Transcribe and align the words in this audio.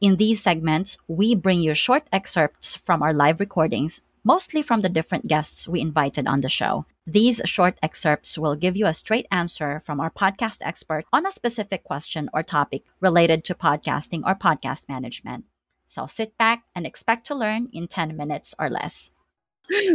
In 0.00 0.16
these 0.16 0.42
segments, 0.42 0.98
we 1.08 1.34
bring 1.34 1.60
you 1.60 1.74
short 1.74 2.04
excerpts 2.12 2.76
from 2.76 3.02
our 3.02 3.14
live 3.14 3.40
recordings, 3.40 4.02
mostly 4.22 4.60
from 4.60 4.82
the 4.82 4.90
different 4.90 5.26
guests 5.26 5.66
we 5.66 5.80
invited 5.80 6.26
on 6.26 6.42
the 6.42 6.50
show. 6.50 6.84
These 7.06 7.40
short 7.46 7.78
excerpts 7.82 8.36
will 8.36 8.56
give 8.56 8.76
you 8.76 8.86
a 8.86 8.92
straight 8.92 9.26
answer 9.30 9.80
from 9.80 9.98
our 9.98 10.10
podcast 10.10 10.60
expert 10.62 11.06
on 11.14 11.24
a 11.24 11.30
specific 11.30 11.82
question 11.82 12.28
or 12.34 12.42
topic 12.42 12.82
related 13.00 13.42
to 13.44 13.54
podcasting 13.54 14.22
or 14.26 14.34
podcast 14.34 14.86
management. 14.86 15.46
So 15.86 16.06
sit 16.06 16.36
back 16.36 16.64
and 16.74 16.84
expect 16.84 17.24
to 17.26 17.34
learn 17.34 17.70
in 17.72 17.88
10 17.88 18.16
minutes 18.16 18.54
or 18.58 18.68
less. 18.68 19.12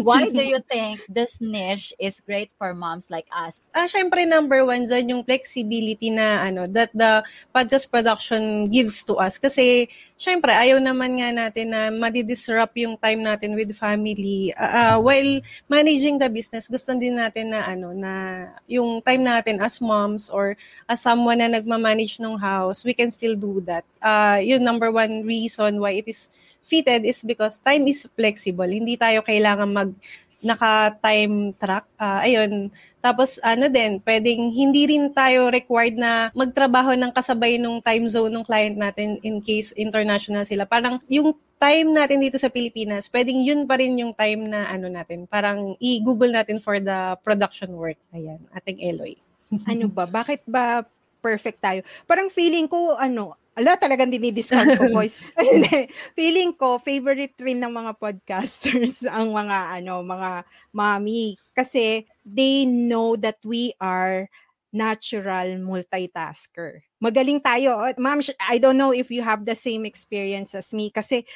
Why 0.04 0.30
do 0.34 0.42
you 0.44 0.60
think 0.70 1.02
this 1.08 1.40
niche 1.40 1.94
is 2.00 2.20
great 2.20 2.52
for 2.58 2.74
moms 2.74 3.10
like 3.10 3.28
us? 3.32 3.62
Ah, 3.72 3.88
syempre 3.88 4.28
number 4.28 4.66
one 4.66 4.88
dyan 4.88 5.16
yung 5.16 5.24
flexibility 5.24 6.12
na 6.12 6.44
ano 6.44 6.68
that 6.68 6.92
the 6.92 7.24
podcast 7.56 7.88
production 7.88 8.68
gives 8.68 9.04
to 9.08 9.16
us 9.18 9.40
kasi 9.40 9.88
syempre 10.22 10.54
ayaw 10.54 10.78
naman 10.78 11.18
nga 11.18 11.34
natin 11.34 11.74
na 11.74 11.90
madi-disrupt 11.90 12.78
yung 12.78 12.94
time 12.94 13.26
natin 13.26 13.58
with 13.58 13.74
family 13.74 14.54
uh, 14.54 14.94
uh, 14.94 14.98
while 15.02 15.42
managing 15.66 16.22
the 16.22 16.30
business 16.30 16.70
gusto 16.70 16.94
din 16.94 17.18
natin 17.18 17.50
na 17.50 17.66
ano 17.66 17.90
na 17.90 18.14
yung 18.70 19.02
time 19.02 19.26
natin 19.26 19.58
as 19.58 19.82
moms 19.82 20.30
or 20.30 20.54
as 20.86 21.02
someone 21.02 21.42
na 21.42 21.50
nagma-manage 21.50 22.22
ng 22.22 22.38
house 22.38 22.86
we 22.86 22.94
can 22.94 23.10
still 23.10 23.34
do 23.34 23.58
that 23.66 23.82
uh, 24.06 24.38
yun 24.38 24.62
number 24.62 24.94
one 24.94 25.26
reason 25.26 25.82
why 25.82 25.98
it 25.98 26.06
is 26.06 26.30
fitted 26.72 27.04
is 27.04 27.20
because 27.26 27.60
time 27.60 27.84
is 27.90 28.08
flexible. 28.16 28.70
Hindi 28.70 28.96
tayo 28.96 29.20
kailangan 29.26 29.68
mag 29.68 29.92
naka-time 30.42 31.54
track. 31.58 31.86
Uh, 31.98 32.20
ayun. 32.26 32.52
Tapos 33.02 33.38
ano 33.42 33.70
din, 33.70 34.02
pwedeng 34.02 34.50
hindi 34.54 34.90
rin 34.90 35.14
tayo 35.14 35.50
required 35.50 35.98
na 35.98 36.30
magtrabaho 36.34 36.94
ng 36.98 37.14
kasabay 37.14 37.58
nung 37.58 37.82
time 37.82 38.06
zone 38.10 38.34
ng 38.34 38.46
client 38.46 38.78
natin 38.78 39.18
in 39.22 39.42
case 39.42 39.74
international 39.78 40.46
sila. 40.46 40.66
Parang 40.66 41.02
yung 41.10 41.34
time 41.62 41.94
natin 41.94 42.18
dito 42.18 42.42
sa 42.42 42.50
Pilipinas, 42.50 43.06
pwedeng 43.14 43.46
yun 43.46 43.70
pa 43.70 43.78
rin 43.78 43.94
yung 43.94 44.18
time 44.18 44.50
na 44.50 44.66
ano 44.66 44.90
natin, 44.90 45.30
parang 45.30 45.78
i-google 45.78 46.34
natin 46.34 46.58
for 46.58 46.82
the 46.82 47.14
production 47.22 47.70
work. 47.78 48.02
Ayan, 48.18 48.42
ating 48.58 48.82
Eloy. 48.82 49.14
ano 49.70 49.86
ba? 49.86 50.10
Bakit 50.10 50.50
ba 50.50 50.82
perfect 51.22 51.62
tayo? 51.62 51.86
Parang 52.10 52.34
feeling 52.34 52.66
ko, 52.66 52.98
ano, 52.98 53.38
ala 53.56 53.76
talagang 53.76 54.12
dinidiscount 54.12 54.80
ko 54.80 54.88
voice. 54.96 55.20
Feeling 56.18 56.56
ko 56.56 56.80
favorite 56.80 57.36
rin 57.40 57.60
ng 57.60 57.72
mga 57.72 57.92
podcasters 58.00 59.04
ang 59.12 59.36
mga 59.36 59.82
ano, 59.82 60.02
mga 60.04 60.48
mommy 60.72 61.36
kasi 61.52 62.08
they 62.24 62.64
know 62.64 63.20
that 63.20 63.38
we 63.44 63.76
are 63.84 64.32
natural 64.72 65.60
multitasker. 65.60 66.80
Magaling 67.04 67.44
tayo. 67.44 67.76
Ma'am, 68.00 68.24
I 68.40 68.56
don't 68.56 68.80
know 68.80 68.96
if 68.96 69.12
you 69.12 69.20
have 69.20 69.44
the 69.44 69.58
same 69.58 69.84
experience 69.84 70.56
as 70.56 70.72
me 70.72 70.88
kasi 70.88 71.28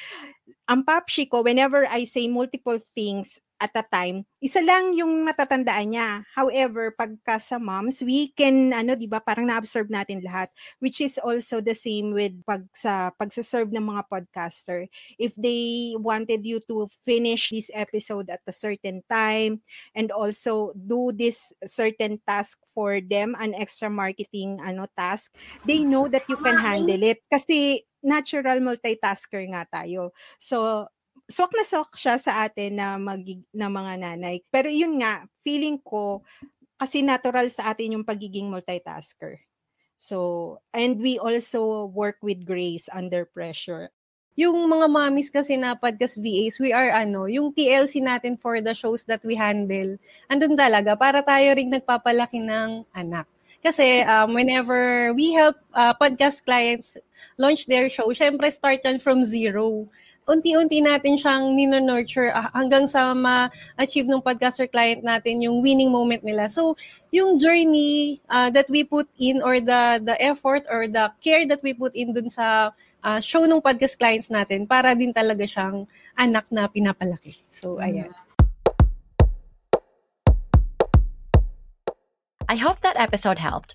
ang 0.66 0.82
papshi 0.82 1.28
ko, 1.28 1.44
whenever 1.44 1.86
I 1.86 2.08
say 2.08 2.26
multiple 2.26 2.80
things, 2.96 3.38
at 3.56 3.72
a 3.72 3.84
time, 3.84 4.28
isa 4.36 4.60
lang 4.60 4.92
yung 4.92 5.24
matatandaan 5.24 5.88
niya. 5.96 6.08
However, 6.36 6.92
pagka 6.92 7.40
sa 7.40 7.56
moms, 7.56 8.04
we 8.04 8.28
can, 8.36 8.72
ano, 8.76 8.92
di 8.92 9.08
ba, 9.08 9.16
parang 9.20 9.48
na-absorb 9.48 9.88
natin 9.88 10.20
lahat. 10.20 10.52
Which 10.76 11.00
is 11.00 11.16
also 11.16 11.64
the 11.64 11.72
same 11.72 12.12
with 12.12 12.36
pag 12.44 12.68
sa, 12.76 13.16
pagsaserve 13.16 13.72
ng 13.72 13.88
mga 13.88 14.02
podcaster. 14.12 14.92
If 15.16 15.32
they 15.40 15.96
wanted 15.96 16.44
you 16.44 16.60
to 16.68 16.92
finish 17.08 17.48
this 17.48 17.72
episode 17.72 18.28
at 18.28 18.44
a 18.44 18.52
certain 18.52 19.00
time 19.08 19.64
and 19.96 20.12
also 20.12 20.76
do 20.76 21.16
this 21.16 21.52
certain 21.64 22.20
task 22.28 22.60
for 22.68 23.00
them, 23.00 23.32
an 23.40 23.56
extra 23.56 23.88
marketing 23.88 24.60
ano 24.60 24.84
task, 24.92 25.32
they 25.64 25.80
know 25.80 26.12
that 26.12 26.28
you 26.28 26.36
can 26.36 26.60
handle 26.60 27.00
it. 27.00 27.24
Kasi 27.32 27.88
natural 28.06 28.62
multitasker 28.62 29.42
nga 29.50 29.66
tayo. 29.66 30.14
So, 30.38 30.86
swak 31.26 31.52
na 31.54 31.66
swak 31.66 31.92
siya 31.98 32.16
sa 32.22 32.46
atin 32.46 32.78
na 32.78 32.96
mag 32.96 33.22
na 33.50 33.66
mga 33.66 33.92
nanay. 33.98 34.42
Pero 34.50 34.70
yun 34.70 35.02
nga, 35.02 35.26
feeling 35.42 35.78
ko 35.82 36.22
kasi 36.78 37.02
natural 37.02 37.50
sa 37.50 37.72
atin 37.72 37.98
yung 37.98 38.06
pagiging 38.06 38.46
multitasker. 38.46 39.42
So, 39.96 40.60
and 40.76 41.00
we 41.00 41.16
also 41.16 41.88
work 41.88 42.20
with 42.20 42.44
grace 42.44 42.86
under 42.92 43.24
pressure. 43.24 43.88
Yung 44.36 44.68
mga 44.68 44.92
mommies 44.92 45.32
kasi 45.32 45.56
na 45.56 45.72
podcast 45.72 46.20
VAs, 46.20 46.60
we 46.60 46.68
are 46.68 46.92
ano, 46.92 47.24
yung 47.24 47.56
TLC 47.56 48.04
natin 48.04 48.36
for 48.36 48.60
the 48.60 48.76
shows 48.76 49.00
that 49.08 49.24
we 49.24 49.32
handle. 49.32 49.96
Andun 50.28 50.52
talaga, 50.52 50.92
para 50.92 51.24
tayo 51.24 51.56
ring 51.56 51.72
nagpapalaki 51.72 52.44
ng 52.44 52.84
anak. 52.92 53.24
Kasi 53.64 54.04
um, 54.04 54.36
whenever 54.36 55.10
we 55.16 55.32
help 55.32 55.56
uh, 55.72 55.96
podcast 55.96 56.44
clients 56.44 57.00
launch 57.40 57.64
their 57.64 57.88
show, 57.88 58.12
syempre 58.12 58.52
start 58.52 58.84
yan 58.84 59.00
from 59.00 59.24
zero 59.24 59.88
unti-unti 60.26 60.82
natin 60.82 61.14
siyang 61.14 61.54
nino-nurture 61.54 62.34
uh, 62.34 62.50
hanggang 62.50 62.90
sa 62.90 63.14
ma-achieve 63.14 64.10
ng 64.10 64.18
podcaster 64.18 64.66
client 64.66 65.06
natin 65.06 65.38
yung 65.38 65.62
winning 65.62 65.90
moment 65.90 66.26
nila. 66.26 66.50
So, 66.50 66.74
yung 67.14 67.38
journey 67.38 68.18
uh, 68.26 68.50
that 68.50 68.66
we 68.66 68.82
put 68.82 69.06
in 69.16 69.40
or 69.40 69.62
the 69.62 70.02
the 70.02 70.18
effort 70.18 70.66
or 70.66 70.90
the 70.90 71.14
care 71.22 71.46
that 71.46 71.62
we 71.62 71.72
put 71.72 71.94
in 71.94 72.10
dun 72.10 72.26
sa 72.26 72.74
uh, 73.06 73.20
show 73.22 73.46
ng 73.46 73.62
podcast 73.62 73.94
clients 73.94 74.28
natin 74.28 74.66
para 74.66 74.98
din 74.98 75.14
talaga 75.14 75.46
siyang 75.46 75.86
anak 76.18 76.44
na 76.50 76.66
pinapalaki. 76.66 77.38
So, 77.48 77.78
ayan. 77.78 78.10
Mm-hmm. 78.10 78.24
I 82.46 82.54
hope 82.54 82.78
that 82.82 82.94
episode 82.94 83.42
helped. 83.42 83.74